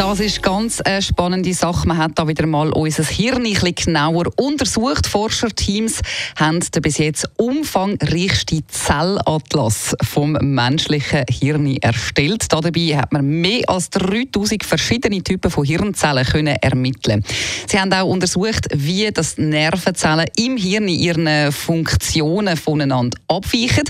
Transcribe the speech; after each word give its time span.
das 0.00 0.18
ist 0.18 0.42
ganz 0.42 0.80
eine 0.80 1.02
spannende 1.02 1.52
Sache. 1.52 1.86
Man 1.86 1.98
hat 1.98 2.12
da 2.14 2.26
wieder 2.26 2.46
mal 2.46 2.72
unser 2.72 3.04
Hirn 3.04 3.44
ein 3.44 3.52
bisschen 3.52 3.74
genauer 3.74 4.30
untersucht. 4.36 5.06
Forscherteams 5.06 6.00
haben 6.36 6.60
den 6.60 6.80
bis 6.80 6.96
jetzt 6.96 7.28
umfangreichsten 7.36 8.64
Zellatlas 8.66 9.94
vom 10.02 10.38
menschlichen 10.40 11.24
Hirn 11.28 11.76
erstellt. 11.82 12.46
Dabei 12.50 12.96
hat 12.96 13.12
man 13.12 13.26
mehr 13.26 13.68
als 13.68 13.90
3000 13.90 14.64
verschiedene 14.64 15.22
Typen 15.22 15.50
von 15.50 15.66
Hirnzellen 15.66 16.24
können 16.24 16.56
ermitteln. 16.56 17.22
Sie 17.68 17.78
haben 17.78 17.92
auch 17.92 18.08
untersucht, 18.08 18.68
wie 18.72 19.10
das 19.12 19.36
Nervenzellen 19.36 20.28
im 20.38 20.56
Hirn 20.56 20.88
ihren 20.88 21.52
Funktionen 21.52 22.56
voneinander 22.56 23.18
abweichen. 23.28 23.84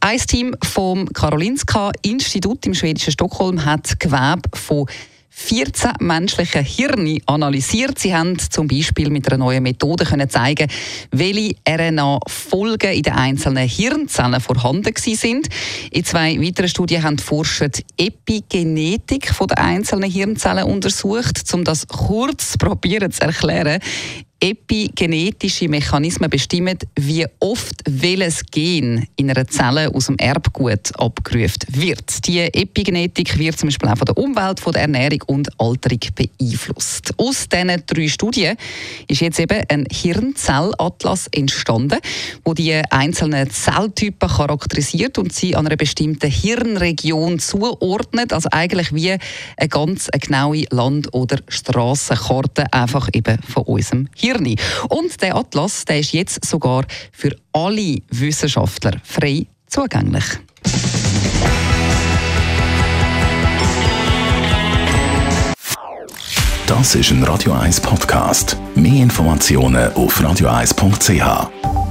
Ein 0.00 0.18
Team 0.18 0.54
vom 0.62 1.10
Karolinska 1.10 1.90
Institut 2.02 2.66
im 2.66 2.74
schwedischen 2.74 3.12
Stockholm 3.12 3.64
hat 3.64 3.98
Gewebe 3.98 4.42
von 4.52 4.86
14 5.36 5.94
menschliche 5.98 6.60
Hirne 6.60 7.18
analysiert. 7.26 7.98
Sie 7.98 8.14
haben 8.14 8.38
zum 8.38 8.68
Beispiel 8.68 9.10
mit 9.10 9.26
einer 9.28 9.38
neuen 9.38 9.64
Methode 9.64 10.04
können 10.04 10.30
zeigen, 10.30 10.70
welche 11.10 11.56
RNA-Folgen 11.68 12.92
in 12.92 13.02
den 13.02 13.12
einzelnen 13.14 13.68
Hirnzellen 13.68 14.40
vorhanden 14.40 14.94
sind. 14.96 15.48
In 15.90 16.04
zwei 16.04 16.40
weiteren 16.40 16.68
Studien 16.68 17.02
haben 17.02 17.16
die 17.16 17.24
Forscher 17.24 17.68
die 17.68 17.84
Epigenetik 17.98 19.32
der 19.36 19.58
einzelnen 19.58 20.10
Hirnzellen 20.10 20.64
untersucht, 20.64 21.42
um 21.52 21.64
das 21.64 21.88
kurz 21.88 22.56
probieren 22.56 23.10
zu 23.10 23.22
erklären 23.22 23.80
epigenetische 24.44 25.70
Mechanismen 25.70 26.28
bestimmen, 26.28 26.76
wie 26.96 27.24
oft 27.40 27.76
welches 27.88 28.44
Gen 28.44 29.06
in 29.16 29.30
einer 29.30 29.46
Zelle 29.48 29.88
aus 29.94 30.06
dem 30.06 30.18
Erbgut 30.18 30.94
abgerufen 30.98 31.62
wird. 31.68 32.26
Die 32.26 32.40
Epigenetik 32.40 33.38
wird 33.38 33.56
zum 33.56 33.68
Beispiel 33.68 33.88
auch 33.88 33.96
von 33.96 34.04
der 34.04 34.18
Umwelt, 34.18 34.60
von 34.60 34.74
der 34.74 34.82
Ernährung 34.82 35.22
und 35.28 35.48
Alterung 35.58 36.00
beeinflusst. 36.14 37.14
Aus 37.16 37.48
diesen 37.48 37.82
drei 37.86 38.06
Studien 38.06 38.58
ist 39.08 39.22
jetzt 39.22 39.40
eben 39.40 39.64
ein 39.66 39.86
Hirnzellatlas 39.90 41.28
entstanden, 41.28 42.00
wo 42.44 42.52
die 42.52 42.74
einzelnen 42.90 43.48
Zelltypen 43.48 44.28
charakterisiert 44.28 45.16
und 45.16 45.32
sie 45.32 45.56
an 45.56 45.66
einer 45.66 45.76
bestimmten 45.76 46.30
Hirnregion 46.30 47.38
zuordnet. 47.38 48.34
Also 48.34 48.50
eigentlich 48.52 48.94
wie 48.94 49.12
eine 49.12 49.68
ganz 49.70 50.10
genaue 50.20 50.64
Land- 50.68 51.14
oder 51.14 51.38
Strassenkarte 51.48 52.70
einfach 52.74 53.08
eben 53.14 53.38
von 53.40 53.62
unserem 53.62 54.08
Hirn. 54.14 54.33
Hirn. 54.34 54.56
Und 54.88 55.20
der 55.22 55.36
Atlas 55.36 55.84
der 55.84 56.00
ist 56.00 56.12
jetzt 56.12 56.44
sogar 56.44 56.84
für 57.12 57.34
alle 57.52 57.98
Wissenschaftler 58.10 59.00
frei 59.04 59.46
zugänglich. 59.66 60.24
Das 66.66 66.94
ist 66.94 67.10
ein 67.10 67.22
Radio 67.24 67.52
1 67.52 67.80
Podcast. 67.80 68.56
Mehr 68.74 69.02
Informationen 69.02 69.92
auf 69.92 70.20
radio1.ch. 70.20 71.83